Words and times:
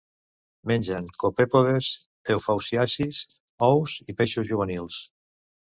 Mengen 0.71 1.09
copèpodes, 1.23 1.91
eufausiacis, 2.37 3.23
ous 3.73 3.97
i 4.15 4.19
peixos 4.23 4.53
juvenils. 4.55 5.03